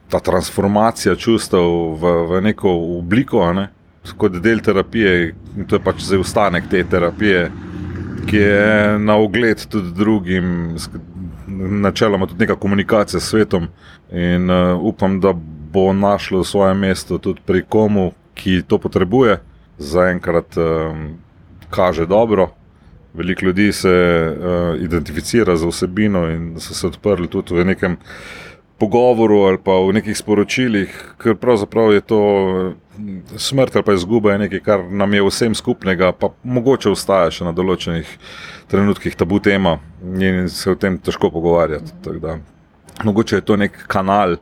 ta 0.09 0.19
transformacija 0.19 1.15
čustev 1.15 1.95
v, 1.99 2.11
v 2.29 2.41
neko 2.41 2.71
obliko, 2.99 3.53
ne? 3.53 3.67
Kot 4.17 4.39
del 4.41 4.59
terapije. 4.59 5.35
In 5.57 5.65
to 5.65 5.75
je 5.75 5.83
pač 5.83 6.03
zdaj 6.05 6.19
ustanek 6.19 6.69
te 6.69 6.83
terapije, 6.83 7.47
ki 8.29 8.37
je 8.37 8.99
na 8.99 9.15
ogled 9.15 9.65
tudi 9.67 9.91
drugim. 9.95 10.75
Načeloma 11.47 12.27
tudi 12.27 12.43
neka 12.43 12.55
komunikacija 12.59 13.19
s 13.19 13.29
svetom, 13.31 13.69
in 14.11 14.49
uh, 14.49 14.79
upam, 14.83 15.19
da 15.19 15.33
bo 15.71 15.93
našlo 15.93 16.43
svoje 16.43 16.73
mesto 16.73 17.17
tudi 17.17 17.41
pri 17.45 17.63
komu, 17.69 18.11
ki 18.33 18.61
to 18.67 18.77
potrebuje, 18.77 19.39
zaenkrat 19.77 20.57
um, 20.57 21.17
kaže 21.69 22.05
dobro. 22.05 22.49
Veliko 23.13 23.45
ljudi 23.45 23.71
se 23.73 23.89
uh, 23.89 24.81
identificira 24.81 25.55
z 25.57 25.65
vsebino 25.65 26.29
in 26.29 26.59
so 26.59 26.73
se 26.73 26.87
odprli 26.87 27.27
tudi 27.27 27.55
v 27.55 27.65
nekem 27.65 27.97
pogovoru 28.79 29.41
ali 29.49 29.57
pa 29.57 29.79
v 29.81 29.93
nekih 29.97 30.17
sporočilih, 30.17 30.93
ker 31.21 31.35
pravzaprav 31.35 31.93
je 31.93 32.01
to 32.01 32.21
smrt 33.37 33.75
ali 33.75 33.85
pa 33.85 33.93
izguba 33.93 34.31
je 34.31 34.43
nekaj, 34.45 34.59
kar 34.65 34.83
nam 34.89 35.13
je 35.13 35.23
vsem 35.23 35.55
skupnega, 35.55 36.11
pa 36.11 36.29
mogoče 36.43 36.91
ostaja 36.93 37.31
še 37.33 37.47
na 37.47 37.53
določenih 37.57 38.09
trenutkih 38.69 39.15
tabu 39.17 39.39
tema 39.39 39.77
in 40.03 40.49
se 40.49 40.71
o 40.71 40.75
tem 40.75 40.97
težko 40.99 41.31
pogovarjati. 41.33 41.93
Mogoče 43.05 43.41
je 43.41 43.45
to 43.45 43.57
nek 43.57 43.77
kanal, 43.87 44.37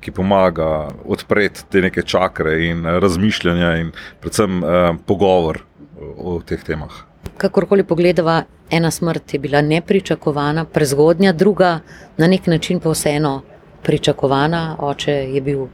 ki 0.00 0.12
pomaga 0.14 0.88
odpreti 1.10 1.64
te 1.70 1.82
neke 1.82 2.04
čakre 2.06 2.54
in 2.68 2.86
razmišljanja, 2.86 3.72
in 3.82 3.90
predvsem 4.22 4.62
eh, 4.62 4.92
pogovor 5.06 5.64
o 5.98 6.38
teh 6.46 6.62
temah. 6.62 7.02
Kakorkoli 7.38 7.82
pogledava, 7.86 8.44
ena 8.70 8.90
smrt 8.90 9.34
je 9.34 9.40
bila 9.42 9.60
nepričakovana, 9.62 10.64
prezgodnja, 10.64 11.32
druga 11.32 11.80
na 12.16 12.26
nek 12.30 12.46
način 12.46 12.80
pa 12.80 12.94
vseeno 12.94 13.40
pričakovana, 13.82 14.76
oče 14.78 15.12
je 15.12 15.40
bil 15.40 15.66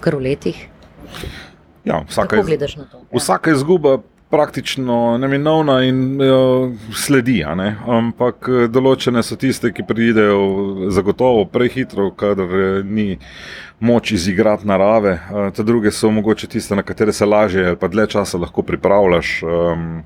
kar 0.00 0.16
v 0.16 0.30
letih. 0.30 0.68
Ja, 1.84 2.02
vsaka, 2.08 2.40
iz, 2.40 2.76
vsaka 3.12 3.50
izguba 3.50 3.98
praktično 4.30 5.18
neminovna 5.18 5.82
in 5.82 6.20
jo 6.20 6.72
sledi. 6.94 7.40
Ampak 7.44 8.48
eh, 8.48 8.68
določene 8.70 9.22
so 9.26 9.36
tiste, 9.40 9.72
ki 9.74 9.84
pridejo 9.88 10.90
zagotovo 10.94 11.44
prehitro, 11.50 12.10
kadar 12.16 12.54
eh, 12.54 12.70
ni 12.84 13.18
moč 13.80 14.12
izigrati 14.14 14.68
narave. 14.70 15.16
Eh, 15.18 15.50
te 15.56 15.66
druge 15.66 15.90
so 15.90 16.12
mogoče 16.14 16.46
tiste, 16.46 16.78
na 16.78 16.86
katere 16.86 17.12
se 17.12 17.26
lažje 17.26 17.66
ali 17.72 17.80
pa 17.80 17.88
dlje 17.88 18.06
časa 18.16 18.38
lahko 18.38 18.62
pripravljaš. 18.62 19.40
Um, 19.42 20.02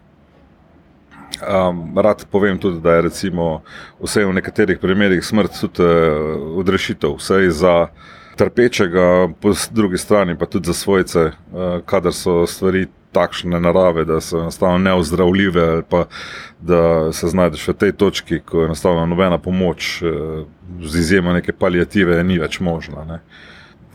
um, 1.43 1.99
rad 1.99 2.25
povem 2.31 2.59
tudi, 2.59 2.81
da 2.81 2.99
je 2.99 3.11
vse 4.01 4.25
v 4.25 4.33
nekaterih 4.33 4.79
primerih 4.79 5.25
smrt 5.25 5.61
tudi 5.61 5.83
uh, 5.83 6.59
odrešitev, 6.59 7.17
vse 7.19 7.51
za 7.51 7.87
trpečega, 8.37 9.29
po 9.41 9.55
drugi 9.71 9.99
strani 9.99 10.39
pa 10.39 10.47
tudi 10.47 10.67
za 10.67 10.75
svojce, 10.75 11.31
uh, 11.31 11.81
kadar 11.87 12.13
so 12.13 12.47
stvari 12.47 12.87
takšne 13.15 13.61
narave, 13.61 14.05
da 14.05 14.21
so 14.21 14.41
enostavno 14.41 14.79
neozdravljive, 14.79 15.63
ali 15.69 15.83
pa 15.89 16.05
da 16.61 17.13
se 17.13 17.29
znajdeš 17.29 17.69
v 17.69 17.75
tej 17.79 17.93
točki, 17.93 18.41
ko 18.41 18.65
je 18.65 18.71
enostavno 18.73 19.07
nobena 19.07 19.39
pomoč, 19.39 20.03
eh, 20.03 20.45
z 20.83 20.99
izjemo 20.99 21.33
neke 21.33 21.53
palijative, 21.53 22.25
ni 22.25 22.39
več 22.39 22.61
možna. 22.61 23.05
Ne. 23.05 23.21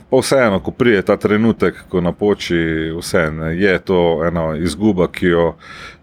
Pa 0.09 0.17
vseeno, 0.17 0.59
ko 0.59 0.71
prije 0.71 1.01
ta 1.05 1.17
trenutek, 1.17 1.83
ko 1.89 2.01
napoči, 2.01 2.57
vseeno 2.97 3.51
je 3.53 3.79
to 3.79 3.99
ena 4.25 4.55
izguba, 4.57 5.07
ki 5.07 5.27
jo 5.27 5.53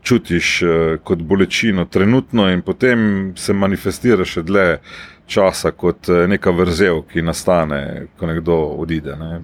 čutiš 0.03 0.63
eh, 0.63 0.99
kot 1.05 1.19
bolečino 1.19 1.85
trenutno 1.85 2.51
in 2.53 2.63
potem 2.63 3.33
se 3.37 3.53
manifestira 3.53 4.25
še 4.25 4.43
dlje 4.47 4.79
časa 5.27 5.73
kot 5.75 6.09
eh, 6.09 6.27
neka 6.31 6.51
vrzel, 6.55 7.03
ki 7.11 7.23
nastane, 7.27 8.07
ko 8.19 8.31
nekdo 8.31 8.57
odide. 8.79 9.17
Ne. 9.19 9.41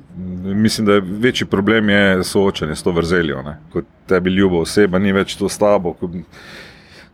Mislim, 0.55 0.87
da 0.87 1.01
je 1.01 1.07
večji 1.27 1.47
problem 1.47 1.89
je 1.91 2.25
soočanje 2.25 2.77
s 2.77 2.83
to 2.83 2.95
vrzeljo. 2.95 3.43
Ne. 3.43 3.57
Kot 3.73 3.91
tebi 4.07 4.31
ljubo 4.31 4.63
oseba, 4.63 4.99
ni 4.99 5.13
več 5.13 5.35
to 5.37 5.49
s 5.49 5.59
tabo. 5.59 5.97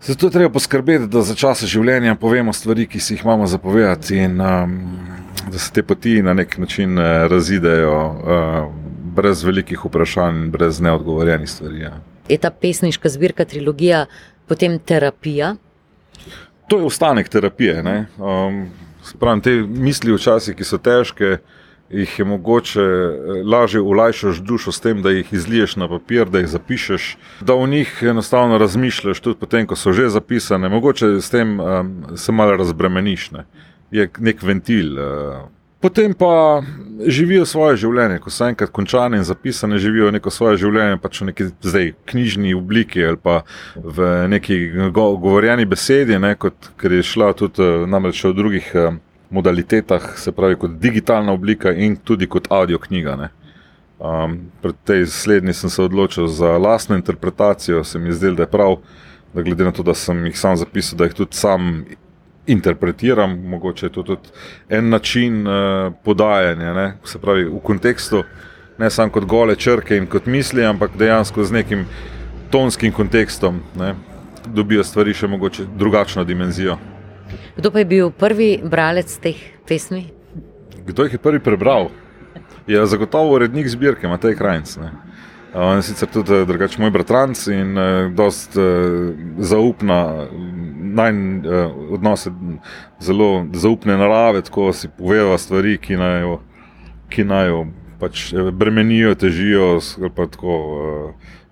Zato 0.02 0.26
je 0.26 0.33
treba 0.33 0.52
poskrbeti, 0.52 1.07
da 1.11 1.23
za 1.26 1.35
čas 1.35 1.64
življenja 1.67 2.14
povemo 2.14 2.52
stvari, 2.52 2.87
ki 2.87 3.00
si 3.00 3.14
jih 3.14 3.25
imamo 3.25 3.47
zapovedati, 3.47 4.17
in 4.17 4.40
um, 4.40 4.76
da 5.50 5.59
se 5.59 5.73
te 5.75 5.83
poti 5.83 6.21
na 6.23 6.35
nek 6.38 6.59
način 6.59 6.99
uh, 6.99 7.26
razidejo, 7.31 7.97
uh, 7.99 8.59
brez 9.17 9.43
velikih 9.45 9.85
vprašanj, 9.85 10.49
brez 10.55 10.81
neodgovorjenih 10.81 11.50
stvari. 11.50 11.81
Ja. 11.81 11.97
Je 12.28 12.38
ta 12.38 12.50
pesniška 12.50 13.09
zbirka, 13.09 13.45
trilogija, 13.45 14.07
potem 14.47 14.78
terapija? 14.78 15.57
to 16.69 16.78
je 16.78 16.85
ostanek 16.85 17.28
terapije. 17.28 18.07
Um, 18.19 18.71
pravim, 19.19 19.40
te 19.40 19.50
misli 19.69 20.12
včasih, 20.12 20.57
ki 20.57 20.64
so 20.64 20.78
težke, 20.78 21.38
jih 21.90 22.18
je 22.18 22.25
mogoče 22.25 22.80
eh, 22.80 23.42
lažje 23.45 23.80
ulajšati 23.80 24.42
dušo 24.42 24.73
s 24.73 24.80
tem, 24.80 25.02
da 25.02 25.11
jih 25.11 25.33
izliješ 25.33 25.76
na 25.76 25.88
papir, 25.88 26.28
da 26.28 26.38
jih 26.38 26.49
zapišeš, 26.49 27.16
da 27.40 27.54
o 27.54 27.66
njih 27.66 27.99
enostavno 28.02 28.59
razmišljaš 28.59 29.21
tudi 29.21 29.38
potem, 29.40 29.66
ko 29.66 29.76
so 29.76 29.92
že 29.92 30.09
zapisane. 30.09 30.68
Mogoče 30.68 31.21
s 31.21 31.30
tem 31.30 31.61
um, 31.61 31.95
se 32.16 32.33
malo 32.33 32.57
razbremeniš. 32.57 33.30
Ne? 33.30 33.47
Je 33.90 34.11
nek 34.18 34.42
ventil. 34.42 34.99
Uh, 34.99 35.49
Potem 35.80 36.14
pa 36.14 36.62
živijo 37.07 37.45
svoje 37.47 37.76
življenje, 37.78 38.18
ko 38.18 38.33
so 38.35 38.49
enkrat 38.50 38.73
končane 38.75 39.21
in 39.21 39.26
zapisane, 39.26 39.78
živijo 39.78 40.11
neko 40.11 40.30
svoje 40.35 40.59
življenje, 40.64 40.97
pač 40.99 41.21
v 41.21 41.28
neki 41.28 41.47
zdaj 41.62 41.92
knjižni 42.11 42.54
obliki 42.59 43.04
ali 43.07 43.21
pa 43.23 43.45
v 43.76 44.09
neki 44.33 44.57
govorjeni 44.97 45.68
besedi, 45.71 46.18
ne, 46.18 46.33
kot 46.35 46.73
je 46.83 47.02
šla 47.07 47.30
tudi 47.38 47.62
eh, 47.62 47.87
namreč 47.87 48.25
v 48.26 48.33
drugih 48.35 48.73
eh, 48.75 48.99
modalitetah, 49.30 50.12
se 50.18 50.32
pravi 50.32 50.56
kot 50.56 50.78
digitalna 50.80 51.32
oblika 51.32 51.73
in 51.73 51.97
tudi 51.97 52.26
kot 52.26 52.47
audio 52.50 52.78
knjiga. 52.78 53.16
Ne. 53.16 53.28
Um, 53.99 54.38
pred 54.62 54.75
tej 54.85 55.06
slednji 55.06 55.52
sem 55.52 55.70
se 55.70 55.82
odločil 55.82 56.26
za 56.26 56.58
lastno 56.58 56.97
interpretacijo, 56.97 57.85
se 57.85 57.99
mi 57.99 58.12
zdelo, 58.12 58.37
da 58.37 58.42
je 58.42 58.50
prav, 58.50 58.76
da 59.35 59.42
glede 59.42 59.64
na 59.64 59.73
to, 59.73 59.82
da 59.82 59.94
sem 59.94 60.26
jih 60.26 60.38
sam 60.38 60.56
zapisal, 60.56 60.99
da 60.99 61.04
jih 61.04 61.14
tudi 61.14 61.37
sam 61.37 61.85
interpretiram, 62.47 63.35
mogoče 63.49 63.87
je 63.87 63.92
to 63.92 64.02
tudi 64.02 64.30
en 64.68 64.88
način 64.88 65.47
uh, 65.47 65.92
podajanja, 66.04 66.75
ne? 66.75 66.92
se 67.04 67.18
pravi 67.18 67.44
v 67.44 67.61
kontekstu, 67.62 68.23
ne 68.78 68.90
samo 68.90 69.12
kot 69.12 69.25
gole 69.25 69.56
črke 69.56 69.97
in 69.97 70.06
kot 70.06 70.26
misli, 70.26 70.64
ampak 70.64 70.97
dejansko 70.97 71.44
z 71.44 71.52
nekim 71.52 71.85
tonskim 72.50 72.92
kontekstom, 72.92 73.61
ne? 73.76 73.94
dobijo 74.47 74.85
stvari 74.85 75.14
še 75.14 75.28
mogoče 75.28 75.66
drugačno 75.76 76.25
dimenzijo. 76.25 76.78
Kdo 77.56 77.70
pa 77.70 77.78
je 77.78 77.85
bil 77.85 78.11
prvi 78.11 78.61
bralec 78.64 79.18
teh 79.23 79.37
pesmi? 79.68 80.06
Kdo 80.87 81.04
jih 81.04 81.12
je 81.12 81.18
prvi 81.18 81.40
prebral? 81.40 81.90
Je 82.66 82.87
zagotovo 82.87 83.35
urednik 83.35 83.68
zbirke, 83.68 84.08
Matej 84.08 84.37
Krajnc. 84.37 84.76
On 85.54 85.76
je 85.76 85.82
sicer 85.82 86.08
tudi 86.12 86.35
eh, 86.35 86.44
drugačen 86.44 86.82
moj 86.85 86.90
bratranc 86.90 87.47
in 87.47 87.78
uh, 87.78 88.12
dost 88.12 88.56
uh, 88.56 88.64
zaupna, 89.38 90.28
naj 90.78 91.12
odnose 91.90 92.30
zelo 93.00 93.47
zaupne 93.52 93.97
narave, 93.97 94.42
tako 94.42 94.73
si 94.73 94.88
poveva 94.88 95.38
stvari, 95.38 95.78
ki 95.80 95.97
naj 95.97 96.20
jo, 96.20 96.38
ki 97.08 97.25
naj 97.25 97.49
jo 97.49 97.64
pač 97.99 98.28
bremenijo, 98.52 99.14
težijo, 99.14 99.78
pa 100.14 100.26
tako 100.26 100.58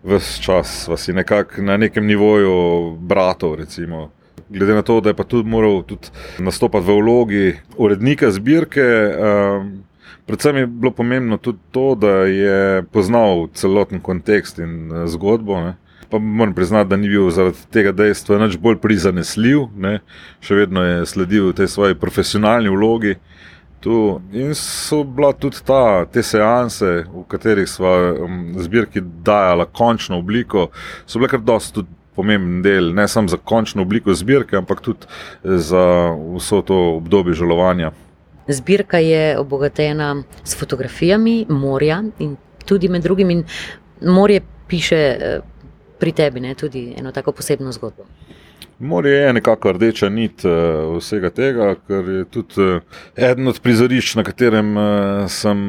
vse 0.04 0.42
čas 0.42 0.88
vas 0.88 1.08
je 1.08 1.14
nekako 1.14 1.62
na 1.62 1.76
nekem 1.76 2.06
nivoju 2.06 2.96
bratov, 3.00 3.54
recimo. 3.54 4.10
Glede 4.48 4.74
na 4.74 4.82
to, 4.82 5.00
da 5.00 5.10
je 5.10 5.18
pa 5.18 5.24
tudi 5.24 5.48
moral 5.48 5.82
tudi 5.82 6.12
nastopati 6.38 6.86
v 6.86 6.96
vlogi 7.00 7.54
urednika 7.76 8.30
zbirke. 8.30 8.82
Uh, 8.82 9.66
Predvsem 10.26 10.56
je 10.56 10.66
bilo 10.66 10.90
pomembno 10.90 11.36
tudi 11.38 11.58
to, 11.70 11.94
da 11.94 12.26
je 12.26 12.82
poznal 12.82 13.46
celoten 13.54 14.00
kontekst 14.00 14.58
in 14.58 14.90
eh, 14.92 15.06
zgodbo. 15.06 15.60
Ne. 15.60 15.76
Pa 16.10 16.18
moram 16.18 16.54
priznati, 16.54 16.90
da 16.90 16.96
ni 16.96 17.08
bil 17.08 17.30
zaradi 17.30 17.62
tega 17.70 17.92
dejstva 17.92 18.38
nič 18.42 18.56
bolj 18.58 18.80
prizanesljiv, 18.82 19.68
ne. 19.78 20.00
še 20.42 20.58
vedno 20.58 20.82
je 20.82 21.06
sledil 21.06 21.52
tej 21.54 21.70
svoji 21.70 21.94
profesionalni 21.94 22.74
vlogi 22.74 23.14
Tu. 23.80 24.20
In 24.32 24.54
so 24.54 25.04
bila 25.04 25.32
tudi 25.32 25.60
ta, 25.62 26.06
te 26.10 26.22
seanse, 26.22 27.04
v 27.06 27.22
katerih 27.28 27.68
smo 27.70 27.92
um, 28.24 28.38
zbirki 28.58 29.02
dajali 29.22 29.66
končno 29.72 30.18
obliko, 30.18 30.70
so 31.06 31.20
bile 31.20 31.28
kar 31.30 31.44
dosti 31.44 31.74
tudi 31.74 31.92
pomemben 32.16 32.62
del, 32.62 32.94
ne 32.94 33.08
samo 33.08 33.28
za 33.28 33.36
končno 33.36 33.82
obliko 33.82 34.14
zbirke, 34.14 34.56
ampak 34.56 34.80
tudi 34.80 35.06
za 35.44 36.12
vso 36.36 36.62
to 36.62 36.78
obdobje 36.96 37.34
žalovanja. 37.34 37.92
Zbirka 38.48 38.98
je 38.98 39.38
obogatena 39.38 40.22
s 40.44 40.56
fotografijami 40.58 41.46
morja 41.48 42.02
in 42.18 42.36
tudi 42.64 42.88
med 42.88 43.02
drugim, 43.02 43.30
in 43.30 43.44
morje 44.00 44.40
piše 44.68 44.96
eh, 44.96 45.40
pri 45.98 46.12
tebi, 46.12 46.40
ne, 46.40 46.54
tudi 46.54 46.94
eno 46.98 47.12
tako 47.12 47.32
posebno 47.32 47.72
zgodbo. 47.72 48.04
Morje 48.78 49.16
je 49.16 49.32
nekako 49.32 49.72
rdeča 49.72 50.08
nit 50.08 50.44
uh, 50.44 50.52
vsega 50.98 51.30
tega, 51.30 51.74
ker 51.88 52.08
je 52.08 52.24
tudi 52.24 52.66
eden 53.16 53.48
od 53.48 53.60
prizorišč, 53.60 54.14
na 54.18 54.24
katerem 54.24 54.74
sem 55.32 55.62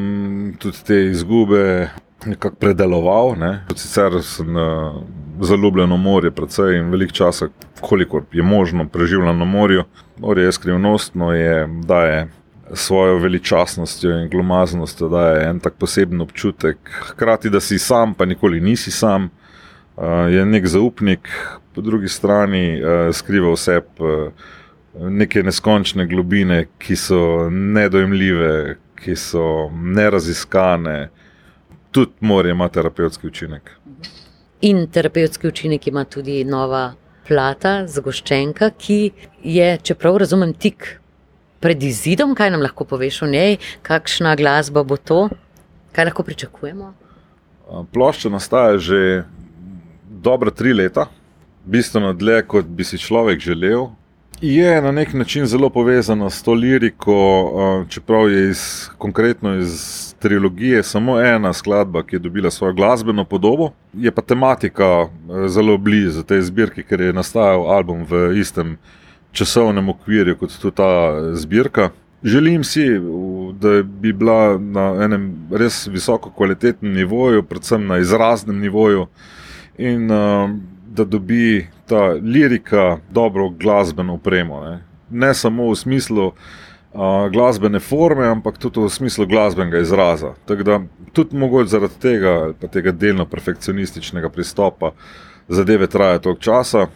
tudi 0.60 0.84
te 0.88 0.98
izgube 1.06 1.88
nekako 2.26 2.56
predeloval. 2.60 3.36
Ne. 3.40 3.52
Sicer 3.76 4.20
sem 4.24 4.52
zaljubljen 5.42 5.92
v 5.94 5.98
morje, 5.98 6.32
predvsej 6.32 6.78
in 6.80 6.92
veliko 6.92 7.14
časa, 7.14 7.48
koliko 7.82 8.22
je 8.32 8.44
možno, 8.44 8.88
preživljam 8.88 9.40
na 9.40 9.46
morju. 9.46 9.84
Morje 10.20 10.46
je 10.46 10.52
skrivnostno, 10.52 11.34
je, 11.34 11.68
da 11.86 12.02
je 12.02 12.28
svojo 12.74 13.18
veličastnostjo 13.18 14.20
in 14.22 14.30
glomaznostjo, 14.30 15.10
da 15.10 15.30
je 15.30 15.50
en 15.50 15.60
tak 15.60 15.74
poseben 15.74 16.22
občutek. 16.22 16.78
Hkrati, 17.10 17.50
da 17.50 17.60
si 17.60 17.80
sam, 17.80 18.14
pa 18.14 18.26
nikoli 18.26 18.62
nisi 18.62 18.92
sam, 18.92 19.30
uh, 19.96 20.04
je 20.30 20.46
nek 20.46 20.68
zaupnik, 20.68 21.30
po 21.76 21.82
drugi 21.82 22.08
strani 22.08 22.82
uh, 22.82 23.16
skriva 23.16 23.52
vse. 23.54 23.82
Uh, 24.00 24.32
Neke 24.98 25.44
neskončne 25.44 26.08
globine, 26.10 26.64
ki 26.82 26.96
so 26.98 27.50
nedojemljive, 27.54 28.78
ki 28.98 29.14
so 29.16 29.70
neraziskane, 29.70 31.10
tudi 31.92 32.12
morje 32.20 32.52
ima 32.52 32.68
terapevtski 32.68 33.28
učinek. 33.28 33.70
In 34.62 34.88
terapevtski 34.88 35.48
učinek 35.48 35.88
ima 35.88 36.04
tudi 36.04 36.44
nova 36.44 36.94
plata, 37.28 37.84
zagoščenka, 37.88 38.72
ki 38.80 39.12
je, 39.44 39.68
čeprav 39.84 40.18
razumem, 40.18 40.54
tik 40.54 40.96
pred 41.60 41.84
izidom. 41.84 42.34
Kaj 42.36 42.52
nam 42.56 42.64
lahko 42.66 42.88
poveš 42.90 43.22
o 43.22 43.30
njej, 43.30 43.58
kakšna 43.86 44.36
glasba 44.40 44.84
bo 44.84 44.98
to, 44.98 45.28
kaj 45.94 46.10
lahko 46.10 46.24
pričakujemo? 46.24 46.94
Plošča 47.94 48.32
nastaja 48.34 48.78
že 48.78 49.24
dobra 50.08 50.52
tri 50.52 50.74
leta, 50.74 51.06
bistveno 51.66 52.14
dlje, 52.14 52.42
kot 52.48 52.66
bi 52.66 52.84
si 52.84 52.98
človek 52.98 53.40
želel. 53.44 53.90
Je 54.42 54.82
na 54.82 54.92
nek 54.92 55.14
način 55.14 55.46
zelo 55.46 55.70
povezana 55.70 56.30
s 56.30 56.44
to 56.44 56.54
liriko, 56.54 57.86
čeprav 57.90 58.30
je 58.30 58.50
iz, 58.50 58.90
konkretno 58.98 59.56
iz 59.58 60.07
trilogije 60.20 60.84
samo 60.84 61.20
ena 61.22 61.54
skladba, 61.54 62.04
ki 62.04 62.16
je 62.16 62.20
dobila 62.20 62.52
svojo 62.52 62.74
glasbeno 62.74 63.26
podobo. 63.26 63.72
Je 63.94 64.12
pa 64.12 64.22
tematika 64.22 65.08
zelo 65.48 65.78
blizu 65.78 66.24
tej 66.24 66.42
zbirki, 66.42 66.84
ker 66.84 67.02
je 67.02 67.14
nastajal 67.14 67.68
album 67.72 68.06
v 68.10 68.40
istem 68.40 68.78
časovnem 69.32 69.90
okvirju 69.90 70.38
kot 70.38 70.58
tudi 70.62 70.76
ta 70.76 70.90
zbirka. 71.34 71.90
Želim 72.24 72.64
si, 72.64 72.86
da 73.60 73.84
bi 73.84 74.14
bila 74.14 74.58
na 74.58 75.04
enem 75.04 75.48
res 75.52 75.88
visoko 75.88 76.30
kvalitetnem 76.30 76.94
nivoju, 76.94 77.44
predvsem 77.44 77.88
na 77.88 77.98
izraznem 77.98 78.60
nivoju, 78.60 79.06
in 79.78 80.08
da 80.88 81.06
dobi 81.06 81.68
ta 81.86 82.18
lirika 82.22 82.98
dobro 83.12 83.50
glasbeno 83.50 84.14
opremo. 84.14 84.64
Ne, 84.64 84.80
ne 85.10 85.34
samo 85.34 85.70
v 85.70 85.76
smislu 85.76 86.32
uh, 86.94 87.30
glasbene 87.32 87.80
forme, 87.80 88.28
ampak 88.28 88.58
tudi 88.58 88.80
v 88.80 88.90
smislu 88.90 89.28
glasbenega 89.28 89.80
izraza. 89.80 90.34
Tako 90.46 90.64
da 90.64 90.80
tudi 91.14 91.38
mogoče 91.38 91.70
zaradi 91.70 92.00
tega, 92.00 92.54
pa 92.62 92.68
tega 92.68 92.92
delno 92.92 93.26
perfekcionističnega 93.26 94.30
pristopa, 94.30 94.92
zadeve 95.48 95.88
trajajo 95.88 96.20
toliko 96.20 96.42
časa. 96.42 96.88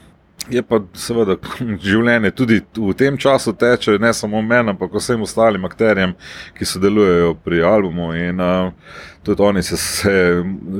Je 0.49 0.63
pa 0.65 0.79
seveda 0.97 1.35
življenje 1.89 2.31
tudi 2.33 2.57
v 2.75 2.93
tem 2.97 3.17
času 3.17 3.53
teče, 3.53 3.99
ne 4.01 4.09
samo 4.13 4.41
meni, 4.41 4.73
ampak 4.73 4.93
vsem 4.97 5.21
ostalim 5.21 5.65
akterjem, 5.67 6.15
ki 6.57 6.65
sodelujejo 6.65 7.35
pri 7.45 7.61
albumu. 7.61 8.09
In 8.17 8.41
uh, 8.41 8.95
tudi 9.23 9.45
oni 9.45 9.61
so 9.63 9.77
se 9.77 10.15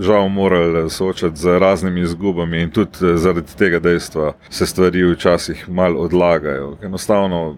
žal 0.02 0.30
morali 0.34 0.90
soočati 0.90 1.38
z 1.38 1.60
raznimi 1.62 2.02
izgubami, 2.02 2.64
in 2.66 2.74
tudi 2.74 3.14
zaradi 3.22 3.54
tega 3.58 3.80
dejstva 3.80 4.34
se 4.50 4.66
stvari 4.66 5.06
včasih 5.14 5.70
malo 5.70 6.02
odlagajo. 6.10 6.78
Enostavno 6.82 7.56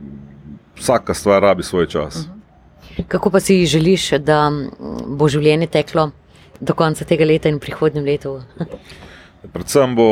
vsaka 0.77 1.13
stvar 1.13 1.41
rabi 1.41 1.63
svoj 1.63 1.87
čas. 1.87 2.27
Mhm. 2.27 2.39
Kako 3.07 3.29
pa 3.29 3.39
si 3.39 3.65
želiš, 3.65 4.09
da 4.11 4.51
bo 5.07 5.27
življenje 5.27 5.67
teklo 5.67 6.11
do 6.59 6.73
konca 6.73 7.05
tega 7.05 7.25
leta 7.25 7.49
in 7.49 7.59
prihodnjem 7.59 8.05
letu? 8.05 8.41
Predvsem 9.53 9.95
bo 9.95 10.07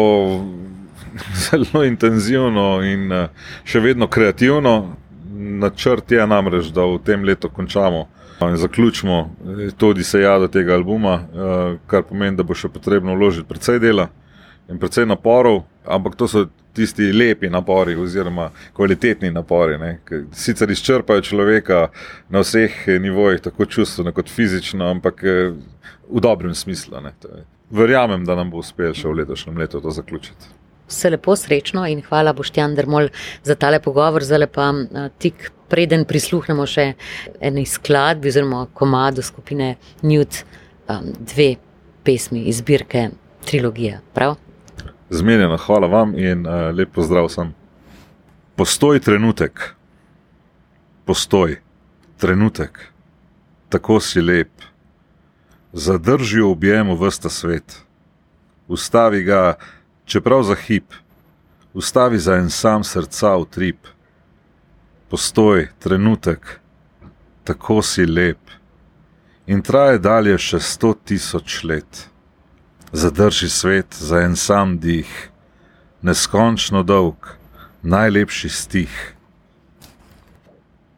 zelo 1.35 1.83
intenzivno 1.85 2.81
in 2.83 3.11
eh, 3.11 3.27
še 3.63 3.79
vedno 3.79 4.07
kreativno. 4.07 4.95
Načrt 5.61 6.11
je 6.11 6.25
namreč, 6.27 6.71
da 6.75 6.85
v 6.85 6.99
tem 7.05 7.23
letu 7.23 7.49
končamo 7.49 8.07
in 8.41 8.57
zaključimo 8.57 9.19
eh, 9.19 9.69
to 9.77 9.93
odisejo 9.93 10.39
do 10.39 10.47
tega 10.47 10.73
albuma, 10.75 11.19
eh, 11.21 11.77
kar 11.87 12.03
pomeni, 12.09 12.37
da 12.37 12.43
bo 12.43 12.57
še 12.57 12.69
potrebno 12.73 13.15
vložiti 13.15 13.47
precej 13.47 13.79
dela 13.79 14.09
in 14.71 14.79
precej 14.79 15.05
naporov, 15.05 15.63
ampak 15.85 16.15
to 16.15 16.27
so 16.27 16.45
tisti 16.73 17.11
lepi 17.11 17.49
napori, 17.51 17.97
oziroma 17.99 18.49
kvalitetni 18.73 19.31
napori, 19.31 19.77
ki 20.07 20.23
sicer 20.31 20.71
izčrpajo 20.71 21.21
človeka 21.27 21.89
na 22.29 22.45
vseh 22.45 22.87
nivojih, 23.03 23.41
tako 23.43 23.65
čustveno 23.65 24.15
kot 24.15 24.31
fizično, 24.31 24.87
ampak 24.87 25.23
v 26.07 26.23
dobrem 26.23 26.55
smislu. 26.55 27.03
Verjamem, 27.71 28.25
da 28.25 28.35
nam 28.35 28.51
bo 28.51 28.63
uspelo 28.63 28.95
še 28.95 29.07
v 29.07 29.21
letošnjem 29.21 29.59
letu 29.59 29.83
to 29.83 29.91
zaključiti 29.91 30.61
vse 30.91 31.09
lepo, 31.09 31.35
srečno 31.35 31.85
in 31.87 32.01
hvala 32.03 32.33
Boštjan 32.33 32.75
Dermol 32.75 33.09
za 33.43 33.55
tale 33.55 33.79
pogovor. 33.79 34.23
Zdaj 34.23 34.47
pa 34.51 34.71
tik 35.19 35.51
preden 35.71 36.05
prisluhnemo 36.05 36.67
še 36.67 36.93
eni 37.39 37.65
skladbi 37.65 38.31
oziroma 38.31 38.65
komadu 38.75 39.23
skupine 39.23 39.75
Newt, 40.03 40.43
dve 41.31 41.55
pesmi 42.03 42.43
iz 42.51 42.59
zbirke 42.59 43.09
trilogije. 43.47 44.01
Prav? 44.13 44.35
Zmenjeno, 45.13 45.57
hvala 45.57 45.87
vam 45.87 46.13
in 46.15 46.47
uh, 46.47 46.53
lep 46.75 46.93
pozdrav 46.95 47.27
sem. 47.29 47.49
Postoj 48.55 48.99
trenutek, 48.99 49.75
postoj 51.05 51.57
trenutek, 52.17 52.79
tako 53.69 53.99
si 53.99 54.21
lep, 54.21 54.49
zadrži 55.73 56.39
v 56.39 56.47
objemu 56.47 56.95
vsta 56.95 57.29
svet, 57.29 57.81
ustavi 58.67 59.23
ga 59.23 59.57
čeprav 60.05 60.43
za 60.43 60.55
hip, 60.55 60.93
ustavi 61.73 62.19
za 62.19 62.37
en 62.39 62.49
sam 62.49 62.83
srca 62.83 63.35
v 63.35 63.45
trip, 63.51 63.91
postoj, 65.09 65.67
trenutek, 65.79 66.59
tako 67.43 67.81
si 67.81 68.05
lep. 68.05 68.39
In 69.47 69.59
traje 69.61 69.99
dalje 69.99 70.37
še 70.39 70.59
sto 70.63 70.93
tisoč 70.93 71.63
let. 71.67 72.10
Zadrži 72.93 73.49
svet 73.49 73.95
za 73.99 74.19
en 74.19 74.35
sam 74.35 74.79
dih, 74.79 75.29
neskončno 76.01 76.83
dolg, 76.83 77.15
najlepši 77.81 78.49
stih. 78.49 79.15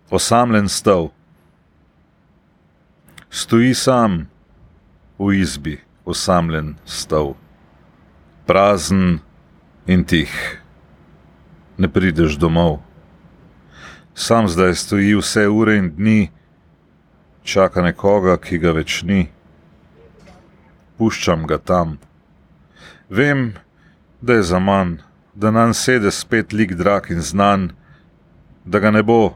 Osamljen 0.10 0.70
stol, 0.70 1.10
stoji 3.30 3.74
sam 3.74 4.30
v 5.20 5.34
izbi, 5.38 5.82
osamljen 6.06 6.76
stol 6.86 7.34
prazen 8.46 9.20
in 9.88 10.04
tih, 10.04 10.62
ne 11.78 11.88
prideš 11.88 12.38
domov. 12.42 12.80
Sam 14.16 14.48
zdaj 14.48 14.76
stoji 14.76 15.16
vse 15.16 15.48
ure 15.48 15.78
in 15.78 15.94
dni, 15.96 16.32
čaka 17.44 17.82
nekoga, 17.82 18.38
ki 18.38 18.58
ga 18.58 18.74
več 18.74 19.04
ni. 19.04 19.28
Puščam 21.04 21.42
ga 21.44 21.58
tam. 21.60 21.98
Vem, 23.10 23.58
da 24.22 24.38
je 24.38 24.44
za 24.48 24.60
manj, 24.60 25.02
da 25.36 25.50
nam 25.52 25.74
sedi 25.76 26.12
spet 26.16 26.54
lik 26.56 26.78
drag 26.80 27.10
in 27.12 27.20
znan, 27.20 27.66
da 28.64 28.80
ga 28.80 28.92
ne 28.92 29.02
bo. 29.04 29.34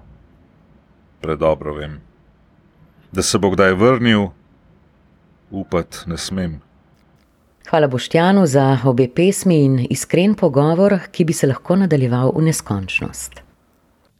Predobro 1.19 1.73
vem, 1.75 1.97
da 3.11 3.21
se 3.21 3.35
bo 3.37 3.51
kdaj 3.51 3.75
vrnil, 3.81 4.29
upati 5.51 6.07
ne 6.07 6.17
smem. 6.17 6.53
Hvala 7.67 7.91
Boštjanu 7.91 8.45
za 8.47 8.77
obe 8.87 9.09
pesmi 9.11 9.59
in 9.65 9.81
iskren 9.89 10.39
pogovor, 10.39 10.95
ki 11.11 11.27
bi 11.27 11.35
se 11.35 11.51
lahko 11.51 11.75
nadaljeval 11.83 12.31
v 12.37 12.47
neskončnost. 12.47 13.46